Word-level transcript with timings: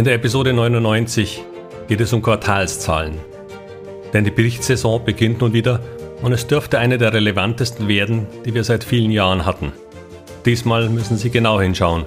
In 0.00 0.04
der 0.04 0.14
Episode 0.14 0.54
99 0.54 1.44
geht 1.86 2.00
es 2.00 2.14
um 2.14 2.22
Quartalszahlen. 2.22 3.18
Denn 4.14 4.24
die 4.24 4.30
Berichtssaison 4.30 5.04
beginnt 5.04 5.42
nun 5.42 5.52
wieder 5.52 5.80
und 6.22 6.32
es 6.32 6.46
dürfte 6.46 6.78
eine 6.78 6.96
der 6.96 7.12
relevantesten 7.12 7.86
werden, 7.86 8.26
die 8.46 8.54
wir 8.54 8.64
seit 8.64 8.82
vielen 8.82 9.10
Jahren 9.10 9.44
hatten. 9.44 9.74
Diesmal 10.46 10.88
müssen 10.88 11.18
Sie 11.18 11.28
genau 11.28 11.60
hinschauen, 11.60 12.04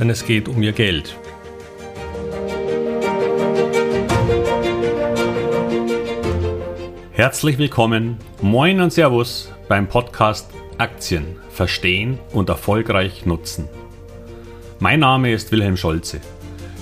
denn 0.00 0.08
es 0.08 0.24
geht 0.24 0.48
um 0.48 0.62
Ihr 0.62 0.72
Geld. 0.72 1.14
Herzlich 7.12 7.58
willkommen, 7.58 8.16
moin 8.40 8.80
und 8.80 8.94
Servus 8.94 9.52
beim 9.68 9.88
Podcast 9.88 10.48
Aktien 10.78 11.36
verstehen 11.50 12.18
und 12.32 12.48
erfolgreich 12.48 13.26
nutzen. 13.26 13.68
Mein 14.78 15.00
Name 15.00 15.34
ist 15.34 15.52
Wilhelm 15.52 15.76
Scholze. 15.76 16.22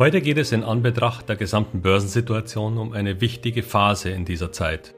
Heute 0.00 0.22
geht 0.22 0.38
es 0.38 0.50
in 0.52 0.64
Anbetracht 0.64 1.28
der 1.28 1.36
gesamten 1.36 1.82
Börsensituation 1.82 2.78
um 2.78 2.94
eine 2.94 3.20
wichtige 3.20 3.62
Phase 3.62 4.08
in 4.08 4.24
dieser 4.24 4.50
Zeit. 4.50 4.94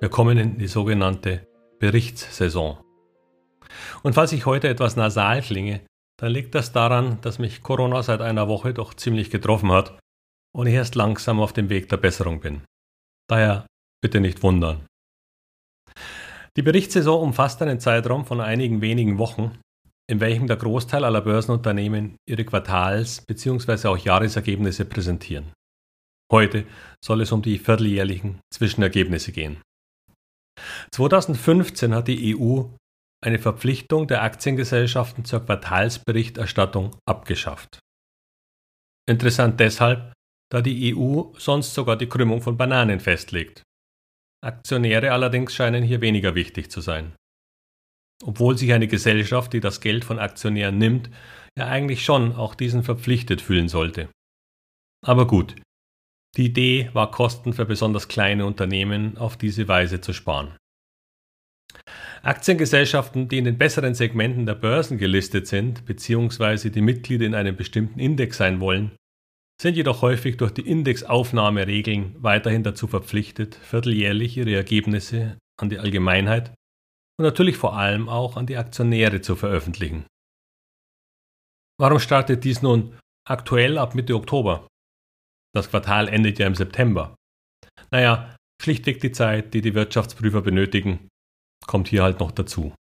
Wir 0.00 0.10
kommen 0.10 0.36
in 0.36 0.58
die 0.58 0.66
sogenannte 0.66 1.48
Berichtssaison. 1.78 2.76
Und 4.02 4.12
falls 4.12 4.32
ich 4.32 4.44
heute 4.44 4.68
etwas 4.68 4.96
nasal 4.96 5.40
klinge, 5.40 5.80
dann 6.18 6.30
liegt 6.30 6.54
das 6.54 6.72
daran, 6.72 7.22
dass 7.22 7.38
mich 7.38 7.62
Corona 7.62 8.02
seit 8.02 8.20
einer 8.20 8.48
Woche 8.48 8.74
doch 8.74 8.92
ziemlich 8.92 9.30
getroffen 9.30 9.72
hat 9.72 9.98
und 10.54 10.66
ich 10.66 10.74
erst 10.74 10.94
langsam 10.94 11.40
auf 11.40 11.54
dem 11.54 11.70
Weg 11.70 11.88
der 11.88 11.96
Besserung 11.96 12.40
bin. 12.40 12.60
Daher 13.30 13.64
bitte 14.02 14.20
nicht 14.20 14.42
wundern. 14.42 14.84
Die 16.58 16.62
Berichtssaison 16.62 17.22
umfasst 17.22 17.62
einen 17.62 17.80
Zeitraum 17.80 18.26
von 18.26 18.42
einigen 18.42 18.82
wenigen 18.82 19.16
Wochen 19.16 19.58
in 20.10 20.20
welchem 20.20 20.46
der 20.46 20.56
Großteil 20.56 21.04
aller 21.04 21.20
Börsenunternehmen 21.20 22.16
ihre 22.26 22.44
Quartals- 22.44 23.20
bzw. 23.26 23.88
auch 23.88 23.98
Jahresergebnisse 23.98 24.84
präsentieren. 24.86 25.52
Heute 26.32 26.66
soll 27.04 27.20
es 27.20 27.32
um 27.32 27.42
die 27.42 27.58
vierteljährlichen 27.58 28.40
Zwischenergebnisse 28.52 29.32
gehen. 29.32 29.62
2015 30.92 31.94
hat 31.94 32.08
die 32.08 32.36
EU 32.36 32.64
eine 33.24 33.38
Verpflichtung 33.38 34.06
der 34.06 34.22
Aktiengesellschaften 34.22 35.24
zur 35.24 35.44
Quartalsberichterstattung 35.44 36.96
abgeschafft. 37.06 37.78
Interessant 39.08 39.60
deshalb, 39.60 40.12
da 40.50 40.60
die 40.60 40.94
EU 40.94 41.32
sonst 41.36 41.74
sogar 41.74 41.96
die 41.96 42.08
Krümmung 42.08 42.40
von 42.40 42.56
Bananen 42.56 43.00
festlegt. 43.00 43.62
Aktionäre 44.44 45.12
allerdings 45.12 45.54
scheinen 45.54 45.82
hier 45.82 46.00
weniger 46.00 46.34
wichtig 46.34 46.70
zu 46.70 46.80
sein 46.80 47.14
obwohl 48.24 48.58
sich 48.58 48.72
eine 48.72 48.88
Gesellschaft, 48.88 49.52
die 49.52 49.60
das 49.60 49.80
Geld 49.80 50.04
von 50.04 50.18
Aktionären 50.18 50.78
nimmt, 50.78 51.10
ja 51.58 51.66
eigentlich 51.66 52.04
schon 52.04 52.34
auch 52.34 52.54
diesen 52.54 52.82
verpflichtet 52.82 53.40
fühlen 53.40 53.68
sollte. 53.68 54.08
Aber 55.04 55.26
gut, 55.26 55.54
die 56.36 56.46
Idee 56.46 56.90
war 56.92 57.10
Kosten 57.10 57.52
für 57.52 57.64
besonders 57.64 58.08
kleine 58.08 58.46
Unternehmen 58.46 59.16
auf 59.16 59.36
diese 59.36 59.68
Weise 59.68 60.00
zu 60.00 60.12
sparen. 60.12 60.56
Aktiengesellschaften, 62.22 63.28
die 63.28 63.38
in 63.38 63.44
den 63.44 63.58
besseren 63.58 63.94
Segmenten 63.94 64.46
der 64.46 64.54
Börsen 64.54 64.98
gelistet 64.98 65.46
sind, 65.46 65.84
beziehungsweise 65.86 66.70
die 66.70 66.80
Mitglieder 66.80 67.26
in 67.26 67.34
einem 67.34 67.56
bestimmten 67.56 68.00
Index 68.00 68.36
sein 68.36 68.60
wollen, 68.60 68.92
sind 69.60 69.76
jedoch 69.76 70.02
häufig 70.02 70.36
durch 70.36 70.52
die 70.52 70.68
Indexaufnahmeregeln 70.68 72.16
weiterhin 72.18 72.62
dazu 72.62 72.86
verpflichtet, 72.86 73.54
vierteljährlich 73.56 74.36
ihre 74.36 74.54
Ergebnisse 74.54 75.38
an 75.60 75.68
die 75.68 75.78
Allgemeinheit 75.78 76.52
und 77.18 77.24
natürlich 77.24 77.56
vor 77.56 77.76
allem 77.76 78.08
auch 78.08 78.36
an 78.36 78.46
die 78.46 78.56
Aktionäre 78.56 79.20
zu 79.20 79.34
veröffentlichen. 79.34 80.06
Warum 81.80 81.98
startet 81.98 82.44
dies 82.44 82.62
nun 82.62 82.98
aktuell 83.28 83.78
ab 83.78 83.94
Mitte 83.94 84.14
Oktober? 84.14 84.66
Das 85.54 85.70
Quartal 85.70 86.08
endet 86.08 86.38
ja 86.38 86.46
im 86.46 86.54
September. 86.54 87.16
Naja, 87.90 88.36
schlichtweg 88.62 89.00
die 89.00 89.12
Zeit, 89.12 89.54
die 89.54 89.60
die 89.60 89.74
Wirtschaftsprüfer 89.74 90.42
benötigen, 90.42 91.08
kommt 91.66 91.88
hier 91.88 92.02
halt 92.02 92.20
noch 92.20 92.32
dazu. 92.32 92.74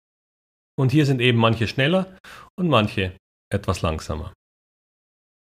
Und 0.78 0.92
hier 0.92 1.06
sind 1.06 1.20
eben 1.20 1.38
manche 1.38 1.68
schneller 1.68 2.18
und 2.58 2.68
manche 2.68 3.16
etwas 3.50 3.82
langsamer. 3.82 4.32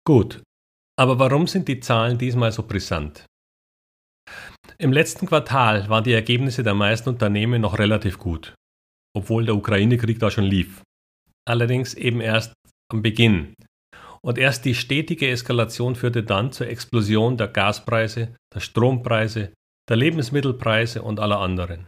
Gut, 0.06 0.42
aber 0.98 1.18
warum 1.18 1.46
sind 1.46 1.68
die 1.68 1.80
Zahlen 1.80 2.16
diesmal 2.16 2.52
so 2.52 2.62
brisant? 2.62 3.26
Im 4.78 4.92
letzten 4.92 5.26
Quartal 5.26 5.88
waren 5.88 6.04
die 6.04 6.12
Ergebnisse 6.12 6.62
der 6.62 6.74
meisten 6.74 7.08
Unternehmen 7.08 7.60
noch 7.60 7.78
relativ 7.78 8.18
gut 8.18 8.54
obwohl 9.18 9.44
der 9.44 9.56
Ukraine-Krieg 9.56 10.20
da 10.20 10.30
schon 10.30 10.44
lief. 10.44 10.82
Allerdings 11.44 11.94
eben 11.94 12.20
erst 12.20 12.52
am 12.92 13.02
Beginn. 13.02 13.54
Und 14.22 14.38
erst 14.38 14.64
die 14.64 14.74
stetige 14.74 15.28
Eskalation 15.28 15.96
führte 15.96 16.22
dann 16.22 16.52
zur 16.52 16.68
Explosion 16.68 17.36
der 17.36 17.48
Gaspreise, 17.48 18.36
der 18.54 18.60
Strompreise, 18.60 19.52
der 19.88 19.96
Lebensmittelpreise 19.96 21.02
und 21.02 21.18
aller 21.18 21.40
anderen. 21.40 21.86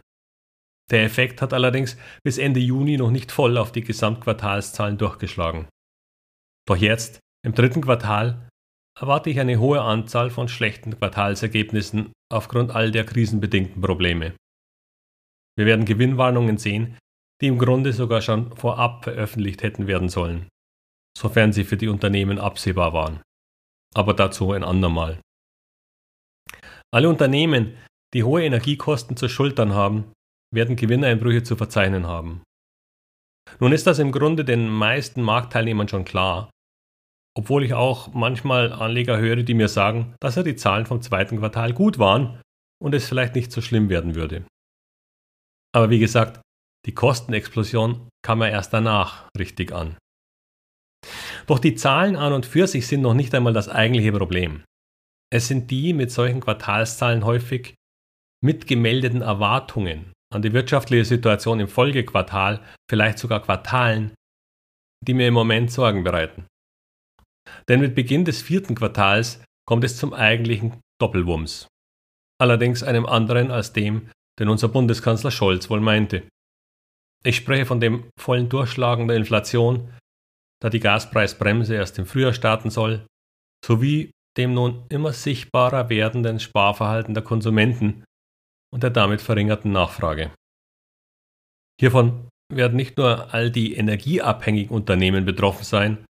Der 0.91 1.03
Effekt 1.03 1.41
hat 1.41 1.53
allerdings 1.53 1.97
bis 2.23 2.37
Ende 2.37 2.59
Juni 2.59 2.97
noch 2.97 3.11
nicht 3.11 3.31
voll 3.31 3.57
auf 3.57 3.71
die 3.71 3.83
Gesamtquartalszahlen 3.83 4.97
durchgeschlagen. 4.97 5.69
Doch 6.67 6.75
jetzt, 6.75 7.19
im 7.45 7.53
dritten 7.53 7.81
Quartal, 7.81 8.49
erwarte 8.99 9.29
ich 9.29 9.39
eine 9.39 9.57
hohe 9.57 9.81
Anzahl 9.81 10.29
von 10.29 10.49
schlechten 10.49 10.97
Quartalsergebnissen 10.97 12.11
aufgrund 12.29 12.71
all 12.71 12.91
der 12.91 13.05
krisenbedingten 13.05 13.81
Probleme. 13.81 14.33
Wir 15.57 15.65
werden 15.65 15.85
Gewinnwarnungen 15.85 16.57
sehen, 16.57 16.97
die 17.41 17.47
im 17.47 17.57
Grunde 17.57 17.91
sogar 17.91 18.21
schon 18.21 18.55
vorab 18.55 19.03
veröffentlicht 19.03 19.63
hätten 19.63 19.87
werden 19.87 20.09
sollen, 20.09 20.47
sofern 21.17 21.51
sie 21.51 21.63
für 21.63 21.77
die 21.77 21.87
Unternehmen 21.87 22.39
absehbar 22.39 22.93
waren. 22.93 23.21
Aber 23.93 24.13
dazu 24.13 24.51
ein 24.51 24.63
andermal. 24.63 25.19
Alle 26.93 27.09
Unternehmen, 27.09 27.77
die 28.13 28.23
hohe 28.23 28.43
Energiekosten 28.43 29.17
zu 29.17 29.27
schultern 29.27 29.73
haben, 29.73 30.11
werden 30.53 30.75
Gewinneinbrüche 30.75 31.43
zu 31.43 31.55
verzeichnen 31.55 32.05
haben. 32.05 32.43
Nun 33.59 33.71
ist 33.71 33.87
das 33.87 33.99
im 33.99 34.11
Grunde 34.11 34.45
den 34.45 34.69
meisten 34.69 35.21
Marktteilnehmern 35.21 35.87
schon 35.87 36.05
klar, 36.05 36.49
obwohl 37.37 37.63
ich 37.63 37.73
auch 37.73 38.13
manchmal 38.13 38.73
Anleger 38.73 39.17
höre, 39.17 39.43
die 39.43 39.53
mir 39.53 39.69
sagen, 39.69 40.15
dass 40.19 40.35
ja 40.35 40.43
die 40.43 40.55
Zahlen 40.55 40.85
vom 40.85 41.01
zweiten 41.01 41.37
Quartal 41.39 41.73
gut 41.73 41.97
waren 41.97 42.41
und 42.81 42.93
es 42.93 43.07
vielleicht 43.07 43.35
nicht 43.35 43.51
so 43.51 43.61
schlimm 43.61 43.89
werden 43.89 44.15
würde. 44.15 44.45
Aber 45.73 45.89
wie 45.89 45.99
gesagt, 45.99 46.41
die 46.85 46.93
Kostenexplosion 46.93 48.09
kam 48.23 48.41
ja 48.41 48.47
erst 48.47 48.73
danach 48.73 49.29
richtig 49.37 49.71
an. 49.71 49.97
Doch 51.47 51.59
die 51.59 51.75
Zahlen 51.75 52.15
an 52.15 52.33
und 52.33 52.45
für 52.45 52.67
sich 52.67 52.87
sind 52.87 53.01
noch 53.01 53.13
nicht 53.13 53.33
einmal 53.33 53.53
das 53.53 53.69
eigentliche 53.69 54.11
Problem. 54.11 54.63
Es 55.33 55.47
sind 55.47 55.71
die 55.71 55.93
mit 55.93 56.11
solchen 56.11 56.41
Quartalszahlen 56.41 57.25
häufig 57.25 57.75
mitgemeldeten 58.43 59.21
Erwartungen 59.21 60.13
an 60.33 60.41
die 60.41 60.53
wirtschaftliche 60.53 61.05
Situation 61.05 61.59
im 61.59 61.67
Folgequartal, 61.67 62.61
vielleicht 62.89 63.19
sogar 63.19 63.41
Quartalen, 63.41 64.13
die 65.05 65.13
mir 65.13 65.27
im 65.27 65.33
Moment 65.33 65.71
Sorgen 65.71 66.03
bereiten. 66.03 66.45
Denn 67.67 67.81
mit 67.81 67.95
Beginn 67.95 68.25
des 68.25 68.41
vierten 68.41 68.75
Quartals 68.75 69.43
kommt 69.67 69.83
es 69.83 69.97
zum 69.97 70.13
eigentlichen 70.13 70.79
Doppelwumms. 71.01 71.67
Allerdings 72.39 72.83
einem 72.83 73.05
anderen 73.05 73.51
als 73.51 73.73
dem, 73.73 74.09
den 74.39 74.49
unser 74.49 74.69
Bundeskanzler 74.69 75.31
Scholz 75.31 75.69
wohl 75.69 75.81
meinte. 75.81 76.23
Ich 77.23 77.35
spreche 77.35 77.65
von 77.65 77.79
dem 77.79 78.09
vollen 78.19 78.49
Durchschlagen 78.49 79.07
der 79.07 79.17
Inflation, 79.17 79.93
da 80.61 80.69
die 80.69 80.79
Gaspreisbremse 80.79 81.75
erst 81.75 81.99
im 81.99 82.05
Frühjahr 82.05 82.33
starten 82.33 82.69
soll, 82.69 83.05
sowie 83.65 84.11
dem 84.37 84.53
nun 84.53 84.85
immer 84.89 85.13
sichtbarer 85.13 85.89
werdenden 85.89 86.39
Sparverhalten 86.39 87.13
der 87.13 87.23
Konsumenten 87.23 88.03
und 88.73 88.83
der 88.83 88.89
damit 88.89 89.21
verringerten 89.21 89.71
Nachfrage. 89.71 90.31
Hiervon 91.79 92.29
werden 92.51 92.75
nicht 92.75 92.97
nur 92.97 93.33
all 93.33 93.51
die 93.51 93.75
energieabhängigen 93.75 94.73
Unternehmen 94.73 95.25
betroffen 95.25 95.63
sein, 95.63 96.05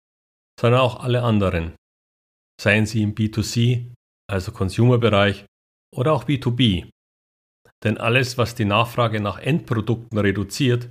sondern 0.60 0.80
auch 0.80 1.02
alle 1.02 1.22
anderen, 1.22 1.74
seien 2.60 2.86
sie 2.86 3.02
im 3.02 3.14
B2C, 3.14 3.92
also 4.30 4.52
Consumer-Bereich, 4.52 5.46
oder 5.94 6.12
auch 6.12 6.24
B2B. 6.24 6.88
Denn 7.84 7.98
alles, 7.98 8.38
was 8.38 8.54
die 8.54 8.64
Nachfrage 8.64 9.20
nach 9.20 9.38
Endprodukten 9.38 10.18
reduziert, 10.18 10.90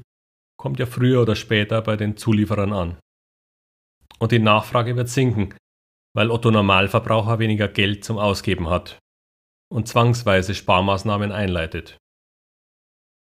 kommt 0.62 0.78
ja 0.78 0.86
früher 0.86 1.24
oder 1.24 1.36
später 1.36 1.82
bei 1.82 1.98
den 1.98 2.18
Zulieferern 2.18 2.72
an. 2.72 3.00
Und 4.20 4.32
die 4.32 4.38
Nachfrage 4.38 4.96
wird 4.96 5.10
sinken, 5.10 5.56
weil 6.16 6.30
Otto 6.30 6.52
Normalverbraucher 6.52 7.40
weniger 7.40 7.68
Geld 7.68 8.06
zum 8.06 8.20
Ausgeben 8.20 8.70
hat. 8.70 9.00
und 9.72 9.88
zwangsweise 9.88 10.54
Sparmaßnahmen 10.54 11.32
einleitet. 11.32 11.98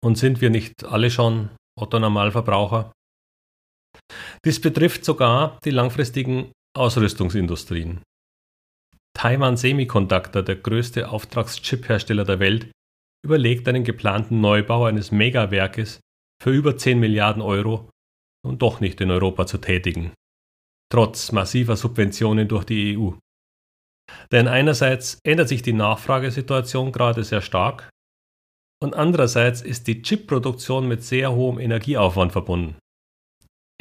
Und 0.03 0.17
sind 0.17 0.41
wir 0.41 0.49
nicht 0.49 0.83
alle 0.83 1.11
schon 1.11 1.49
Otto 1.79 1.99
Normalverbraucher? 1.99 2.91
Dies 4.43 4.59
betrifft 4.59 5.05
sogar 5.05 5.59
die 5.63 5.69
langfristigen 5.69 6.51
Ausrüstungsindustrien. 6.75 8.01
Taiwan 9.15 9.57
Semiconductor, 9.57 10.41
der 10.41 10.55
größte 10.55 11.09
Auftragschip-Hersteller 11.09 12.23
der 12.23 12.39
Welt, 12.39 12.71
überlegt 13.23 13.67
einen 13.67 13.83
geplanten 13.83 14.41
Neubau 14.41 14.85
eines 14.85 15.11
Megawerkes 15.11 15.99
für 16.41 16.51
über 16.51 16.77
10 16.77 16.99
Milliarden 16.99 17.41
Euro 17.41 17.89
und 18.45 18.61
doch 18.61 18.79
nicht 18.79 19.01
in 19.01 19.11
Europa 19.11 19.45
zu 19.45 19.57
tätigen, 19.57 20.13
trotz 20.91 21.31
massiver 21.31 21.75
Subventionen 21.75 22.47
durch 22.47 22.63
die 22.63 22.97
EU. 22.97 23.11
Denn 24.31 24.47
einerseits 24.47 25.19
ändert 25.23 25.49
sich 25.49 25.61
die 25.61 25.73
Nachfragesituation 25.73 26.91
gerade 26.91 27.23
sehr 27.23 27.41
stark 27.41 27.89
und 28.81 28.95
andererseits 28.95 29.61
ist 29.61 29.87
die 29.87 30.01
Chipproduktion 30.01 30.87
mit 30.87 31.03
sehr 31.03 31.33
hohem 31.33 31.59
Energieaufwand 31.59 32.31
verbunden. 32.31 32.77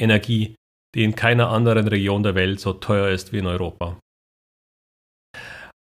Energie, 0.01 0.57
die 0.95 1.05
in 1.05 1.15
keiner 1.15 1.51
anderen 1.51 1.89
Region 1.89 2.23
der 2.23 2.35
Welt 2.35 2.61
so 2.61 2.73
teuer 2.73 3.09
ist 3.09 3.33
wie 3.33 3.39
in 3.39 3.47
Europa. 3.47 3.99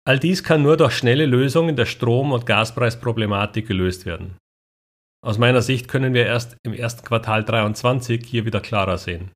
All 0.05 0.19
dies 0.19 0.43
kann 0.43 0.63
nur 0.63 0.77
durch 0.77 0.97
schnelle 0.97 1.27
Lösungen 1.27 1.77
der 1.77 1.87
Strom- 1.87 2.33
und 2.33 2.47
Gaspreisproblematik 2.47 3.69
gelöst 3.69 4.05
werden. 4.07 4.37
Aus 5.25 5.39
meiner 5.39 5.63
Sicht 5.63 5.87
können 5.87 6.15
wir 6.15 6.27
erst 6.27 6.57
im 6.65 6.73
ersten 6.73 7.05
Quartal 7.05 7.45
23 7.45 8.27
hier 8.27 8.45
wieder 8.45 8.61
klarer 8.61 8.99
sehen. 8.99 9.31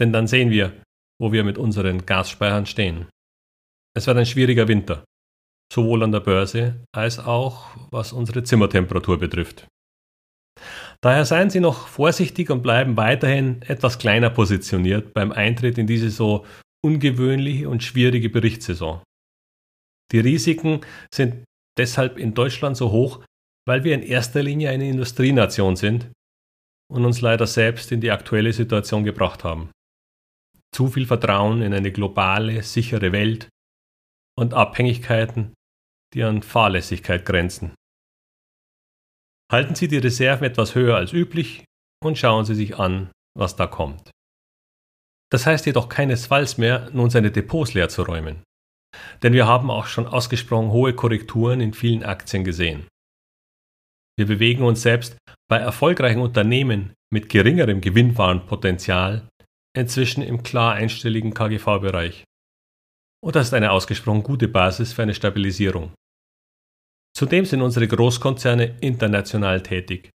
Denn 0.00 0.12
dann 0.12 0.26
sehen 0.26 0.50
wir, 0.50 0.82
wo 1.20 1.32
wir 1.32 1.44
mit 1.44 1.58
unseren 1.58 2.04
Gasspeichern 2.04 2.66
stehen. 2.66 3.06
Es 3.96 4.06
wird 4.06 4.18
ein 4.18 4.26
schwieriger 4.26 4.68
Winter, 4.68 5.04
sowohl 5.72 6.02
an 6.02 6.12
der 6.12 6.20
Börse 6.20 6.84
als 6.92 7.18
auch 7.18 7.76
was 7.90 8.12
unsere 8.12 8.42
Zimmertemperatur 8.42 9.18
betrifft. 9.18 9.68
Daher 11.02 11.24
seien 11.24 11.50
Sie 11.50 11.60
noch 11.60 11.86
vorsichtig 11.86 12.50
und 12.50 12.62
bleiben 12.62 12.96
weiterhin 12.96 13.62
etwas 13.62 13.98
kleiner 13.98 14.30
positioniert 14.30 15.14
beim 15.14 15.30
Eintritt 15.30 15.78
in 15.78 15.86
diese 15.86 16.10
so 16.10 16.44
ungewöhnliche 16.84 17.68
und 17.68 17.82
schwierige 17.82 18.28
Berichtssaison. 18.28 19.02
Die 20.12 20.20
Risiken 20.20 20.80
sind 21.14 21.44
deshalb 21.78 22.18
in 22.18 22.34
Deutschland 22.34 22.76
so 22.76 22.90
hoch, 22.90 23.24
weil 23.66 23.84
wir 23.84 23.94
in 23.94 24.02
erster 24.02 24.42
Linie 24.42 24.70
eine 24.70 24.88
Industrienation 24.88 25.76
sind 25.76 26.10
und 26.90 27.04
uns 27.04 27.20
leider 27.20 27.46
selbst 27.46 27.90
in 27.92 28.00
die 28.00 28.10
aktuelle 28.10 28.52
Situation 28.52 29.04
gebracht 29.04 29.44
haben. 29.44 29.70
Zu 30.74 30.88
viel 30.88 31.06
Vertrauen 31.06 31.62
in 31.62 31.74
eine 31.74 31.90
globale, 31.90 32.62
sichere 32.62 33.12
Welt 33.12 33.48
und 34.38 34.54
Abhängigkeiten, 34.54 35.54
die 36.14 36.22
an 36.22 36.42
Fahrlässigkeit 36.42 37.24
grenzen. 37.24 37.74
Halten 39.50 39.74
Sie 39.74 39.88
die 39.88 39.98
Reserven 39.98 40.44
etwas 40.44 40.74
höher 40.74 40.96
als 40.96 41.12
üblich 41.12 41.64
und 42.02 42.18
schauen 42.18 42.44
Sie 42.44 42.54
sich 42.54 42.78
an, 42.78 43.10
was 43.36 43.56
da 43.56 43.66
kommt. 43.66 44.10
Das 45.30 45.46
heißt 45.46 45.66
jedoch 45.66 45.88
keinesfalls 45.88 46.58
mehr, 46.58 46.90
nun 46.92 47.10
seine 47.10 47.30
Depots 47.30 47.74
leer 47.74 47.88
zu 47.88 48.02
räumen. 48.02 48.44
Denn 49.22 49.32
wir 49.32 49.46
haben 49.46 49.70
auch 49.70 49.86
schon 49.86 50.06
ausgesprochen 50.06 50.70
hohe 50.70 50.94
Korrekturen 50.94 51.60
in 51.60 51.72
vielen 51.72 52.04
Aktien 52.04 52.44
gesehen. 52.44 52.86
Wir 54.18 54.26
bewegen 54.26 54.62
uns 54.62 54.82
selbst 54.82 55.18
bei 55.48 55.58
erfolgreichen 55.58 56.20
Unternehmen 56.20 56.94
mit 57.12 57.28
geringerem 57.28 57.80
Gewinnwarenpotenzial 57.80 59.28
inzwischen 59.76 60.22
im 60.22 60.42
klar 60.42 60.74
einstelligen 60.74 61.34
KGV-Bereich. 61.34 62.24
Und 63.22 63.36
das 63.36 63.48
ist 63.48 63.54
eine 63.54 63.72
ausgesprochen 63.72 64.22
gute 64.22 64.48
Basis 64.48 64.92
für 64.92 65.02
eine 65.02 65.14
Stabilisierung. 65.14 65.92
Zudem 67.14 67.44
sind 67.44 67.62
unsere 67.62 67.88
Großkonzerne 67.88 68.76
international 68.80 69.62
tätig. 69.62 70.10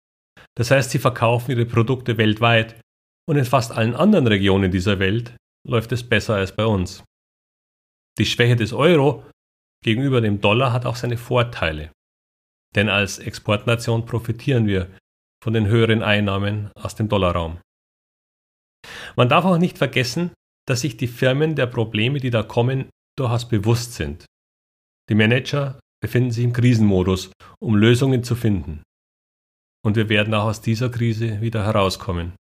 Das 0.56 0.70
heißt, 0.70 0.90
sie 0.90 0.98
verkaufen 0.98 1.52
ihre 1.52 1.66
Produkte 1.66 2.16
weltweit 2.18 2.80
und 3.28 3.36
in 3.36 3.44
fast 3.44 3.72
allen 3.72 3.94
anderen 3.94 4.26
Regionen 4.26 4.70
dieser 4.70 4.98
Welt 4.98 5.36
läuft 5.66 5.92
es 5.92 6.06
besser 6.08 6.36
als 6.36 6.54
bei 6.54 6.64
uns. 6.64 7.02
Die 8.18 8.26
Schwäche 8.26 8.56
des 8.56 8.72
Euro 8.72 9.24
gegenüber 9.84 10.20
dem 10.20 10.40
Dollar 10.40 10.72
hat 10.72 10.86
auch 10.86 10.96
seine 10.96 11.18
Vorteile. 11.18 11.90
Denn 12.76 12.88
als 12.88 13.18
Exportnation 13.18 14.06
profitieren 14.06 14.66
wir 14.66 14.94
von 15.42 15.52
den 15.52 15.66
höheren 15.66 16.02
Einnahmen 16.02 16.70
aus 16.76 16.94
dem 16.94 17.08
Dollarraum. 17.08 17.58
Man 19.16 19.28
darf 19.28 19.44
auch 19.44 19.58
nicht 19.58 19.78
vergessen, 19.78 20.32
dass 20.68 20.82
sich 20.82 20.96
die 20.96 21.08
Firmen 21.08 21.56
der 21.56 21.66
Probleme, 21.66 22.20
die 22.20 22.30
da 22.30 22.42
kommen, 22.42 22.90
durchaus 23.18 23.48
bewusst 23.48 23.94
sind. 23.94 24.26
Die 25.08 25.14
Manager 25.14 25.80
befinden 26.02 26.30
sich 26.30 26.44
im 26.44 26.52
Krisenmodus, 26.52 27.32
um 27.60 27.76
Lösungen 27.76 28.22
zu 28.22 28.36
finden. 28.36 28.82
Und 29.84 29.96
wir 29.96 30.08
werden 30.08 30.34
auch 30.34 30.44
aus 30.44 30.60
dieser 30.60 30.90
Krise 30.90 31.40
wieder 31.40 31.64
herauskommen. 31.64 32.34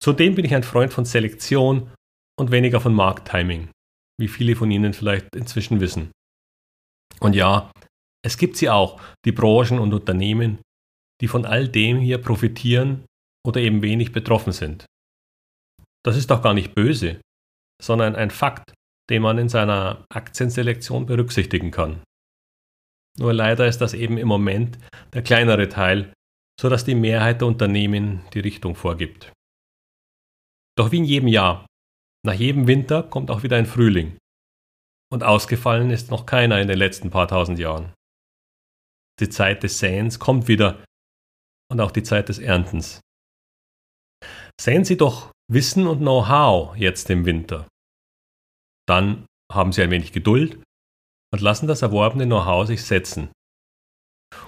Zudem 0.00 0.34
bin 0.34 0.44
ich 0.44 0.54
ein 0.54 0.62
Freund 0.62 0.92
von 0.92 1.04
Selektion 1.04 1.90
und 2.38 2.50
weniger 2.50 2.80
von 2.80 2.94
Markttiming 2.94 3.70
wie 4.20 4.28
viele 4.28 4.56
von 4.56 4.70
Ihnen 4.70 4.92
vielleicht 4.92 5.34
inzwischen 5.34 5.80
wissen. 5.80 6.10
Und 7.20 7.34
ja, 7.34 7.70
es 8.24 8.36
gibt 8.36 8.56
sie 8.56 8.68
auch, 8.68 9.00
die 9.24 9.32
Branchen 9.32 9.78
und 9.78 9.94
Unternehmen, 9.94 10.58
die 11.20 11.28
von 11.28 11.44
all 11.44 11.68
dem 11.68 11.98
hier 11.98 12.18
profitieren 12.18 13.04
oder 13.46 13.60
eben 13.60 13.82
wenig 13.82 14.12
betroffen 14.12 14.52
sind. 14.52 14.86
Das 16.04 16.16
ist 16.16 16.30
doch 16.30 16.42
gar 16.42 16.54
nicht 16.54 16.74
böse, 16.74 17.20
sondern 17.82 18.16
ein 18.16 18.30
Fakt, 18.30 18.72
den 19.10 19.22
man 19.22 19.38
in 19.38 19.48
seiner 19.48 20.04
Aktienselektion 20.12 21.06
berücksichtigen 21.06 21.70
kann. 21.70 22.02
Nur 23.18 23.32
leider 23.32 23.66
ist 23.66 23.78
das 23.78 23.94
eben 23.94 24.18
im 24.18 24.28
Moment 24.28 24.78
der 25.12 25.22
kleinere 25.22 25.68
Teil, 25.68 26.12
so 26.60 26.68
dass 26.68 26.84
die 26.84 26.94
Mehrheit 26.94 27.40
der 27.40 27.48
Unternehmen 27.48 28.22
die 28.32 28.40
Richtung 28.40 28.74
vorgibt. 28.74 29.32
Doch 30.76 30.92
wie 30.92 30.98
in 30.98 31.04
jedem 31.04 31.28
Jahr 31.28 31.66
nach 32.24 32.34
jedem 32.34 32.66
Winter 32.66 33.02
kommt 33.02 33.30
auch 33.30 33.42
wieder 33.42 33.56
ein 33.56 33.66
Frühling. 33.66 34.18
Und 35.10 35.24
ausgefallen 35.24 35.90
ist 35.90 36.10
noch 36.10 36.26
keiner 36.26 36.60
in 36.60 36.68
den 36.68 36.78
letzten 36.78 37.10
paar 37.10 37.28
tausend 37.28 37.58
Jahren. 37.58 37.92
Die 39.20 39.28
Zeit 39.28 39.62
des 39.62 39.78
Säens 39.78 40.18
kommt 40.18 40.48
wieder 40.48 40.84
und 41.70 41.80
auch 41.80 41.90
die 41.90 42.02
Zeit 42.02 42.28
des 42.28 42.38
Erntens. 42.38 43.00
Säen 44.60 44.84
Sie 44.84 44.96
doch 44.96 45.32
Wissen 45.50 45.86
und 45.86 45.98
Know-how 45.98 46.76
jetzt 46.76 47.10
im 47.10 47.24
Winter. 47.24 47.66
Dann 48.86 49.26
haben 49.52 49.72
Sie 49.72 49.82
ein 49.82 49.90
wenig 49.90 50.12
Geduld 50.12 50.62
und 51.32 51.40
lassen 51.40 51.66
das 51.66 51.82
erworbene 51.82 52.26
Know-how 52.26 52.66
sich 52.66 52.82
setzen. 52.82 53.30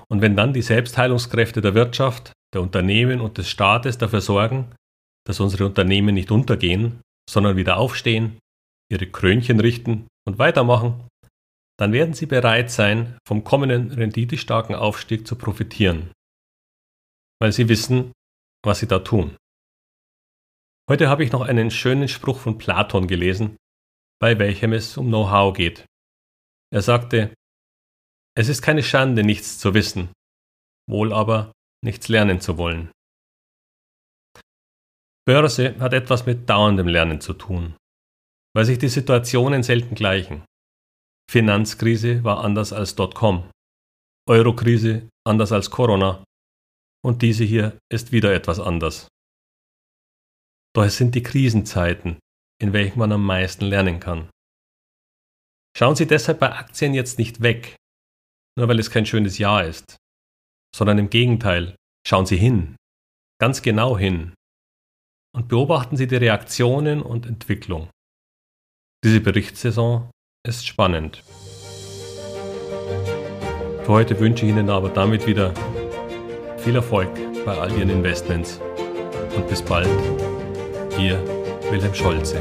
Und 0.09 0.21
wenn 0.21 0.37
dann 0.37 0.53
die 0.53 0.63
Selbstheilungskräfte 0.63 1.61
der 1.61 1.75
Wirtschaft, 1.75 2.33
der 2.55 2.63
Unternehmen 2.63 3.21
und 3.21 3.39
des 3.39 3.49
Staates 3.49 3.99
dafür 3.99 4.21
sorgen, 4.21 4.75
dass 5.27 5.41
unsere 5.41 5.67
Unternehmen 5.67 6.15
nicht 6.15 6.31
untergehen, 6.31 7.01
sondern 7.29 7.57
wieder 7.57 7.77
aufstehen, 7.77 8.39
ihre 8.91 9.07
Krönchen 9.07 9.61
richten 9.61 10.09
und 10.27 10.39
weitermachen, 10.39 11.07
dann 11.81 11.95
werden 11.95 12.13
sie 12.13 12.27
bereit 12.27 12.71
sein, 12.71 13.19
vom 13.27 13.43
kommenden 13.43 13.91
renditestarken 13.91 14.75
Aufstieg 14.75 15.27
zu 15.27 15.35
profitieren, 15.37 16.13
weil 17.41 17.53
sie 17.53 17.71
wissen, 17.71 18.13
was 18.63 18.81
sie 18.81 18.87
da 18.87 18.99
tun. 18.99 19.35
Heute 20.91 21.09
habe 21.09 21.25
ich 21.25 21.33
noch 21.33 21.41
einen 21.41 21.71
schönen 21.71 22.09
Spruch 22.09 22.39
von 22.39 22.59
Platon 22.59 23.07
gelesen, 23.07 23.57
bei 24.21 24.39
welchem 24.39 24.75
es 24.75 24.99
um 24.99 25.07
Know-how 25.07 25.57
geht. 25.57 25.87
Er 26.71 26.83
sagte, 26.83 27.33
es 28.37 28.49
ist 28.49 28.61
keine 28.61 28.83
Schande, 28.83 29.25
nichts 29.25 29.59
zu 29.59 29.73
wissen, 29.73 30.13
wohl 30.87 31.15
aber 31.15 31.51
nichts 31.83 32.09
lernen 32.09 32.43
zu 32.43 32.59
wollen. 32.59 32.91
Börse 35.27 35.79
hat 35.81 35.95
etwas 35.95 36.27
mit 36.27 36.51
dauerndem 36.51 36.89
Lernen 36.89 37.23
zu 37.23 37.33
tun, 37.33 37.75
weil 38.55 38.67
sich 38.67 38.79
die 38.79 38.89
Situationen 38.89 39.63
selten 39.63 39.95
gleichen. 39.95 40.45
Finanzkrise 41.31 42.25
war 42.25 42.43
anders 42.43 42.73
als 42.73 42.97
Dotcom, 42.97 43.49
Eurokrise 44.29 45.09
anders 45.25 45.53
als 45.53 45.71
Corona 45.71 46.25
und 47.05 47.23
diese 47.23 47.45
hier 47.45 47.79
ist 47.89 48.11
wieder 48.11 48.35
etwas 48.35 48.59
anders. 48.59 49.07
Doch 50.75 50.83
es 50.83 50.97
sind 50.97 51.15
die 51.15 51.23
Krisenzeiten, 51.23 52.19
in 52.61 52.73
welchen 52.73 52.99
man 52.99 53.13
am 53.13 53.25
meisten 53.25 53.65
lernen 53.67 54.01
kann. 54.01 54.29
Schauen 55.79 55.95
Sie 55.95 56.09
deshalb 56.09 56.41
bei 56.41 56.53
Aktien 56.53 56.95
jetzt 56.95 57.17
nicht 57.21 57.43
weg, 57.43 57.77
nur 58.59 58.67
weil 58.67 58.81
es 58.81 58.91
kein 58.91 59.07
schönes 59.07 59.39
Jahr 59.39 59.65
ist, 59.65 59.99
sondern 60.75 60.99
im 60.99 61.11
Gegenteil, 61.11 61.77
schauen 62.05 62.27
Sie 62.27 62.39
hin, 62.39 62.75
ganz 63.41 63.63
genau 63.63 63.97
hin, 63.97 64.35
und 65.33 65.47
beobachten 65.47 65.97
Sie 65.97 66.09
die 66.09 66.17
Reaktionen 66.17 67.01
und 67.01 67.25
Entwicklung. 67.25 67.89
Diese 69.05 69.21
Berichtssaison 69.21 70.11
ist 70.43 70.67
spannend. 70.67 71.23
Für 73.85 73.89
heute 73.89 74.19
wünsche 74.19 74.47
ich 74.47 74.53
Ihnen 74.53 74.71
aber 74.71 74.89
damit 74.89 75.27
wieder 75.27 75.53
viel 76.57 76.77
Erfolg 76.77 77.11
bei 77.45 77.53
all 77.53 77.71
Ihren 77.73 77.91
Investments 77.91 78.59
und 79.37 79.47
bis 79.49 79.61
bald, 79.61 79.89
Ihr 80.99 81.23
Wilhelm 81.71 81.95
Scholze. 81.95 82.41